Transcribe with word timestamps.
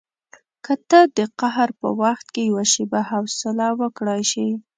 که 0.65 0.73
ته 0.89 0.99
د 1.17 1.19
قهر 1.39 1.69
په 1.79 1.87
وخت 2.01 2.27
کې 2.33 2.41
یوه 2.49 2.65
شېبه 2.73 2.99
حوصله 3.11 3.67
وکړای 3.81 4.21
شې. 4.31 4.47